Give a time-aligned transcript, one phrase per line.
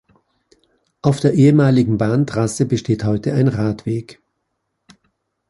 [1.03, 4.19] Auf der ehemaligen Bahntrasse besteht heute ein Radweg.